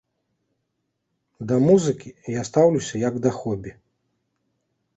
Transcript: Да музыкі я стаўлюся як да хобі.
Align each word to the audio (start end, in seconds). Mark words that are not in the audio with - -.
Да 1.51 1.55
музыкі 1.67 2.09
я 2.39 2.47
стаўлюся 2.49 2.95
як 3.07 3.21
да 3.27 3.31
хобі. 3.39 3.71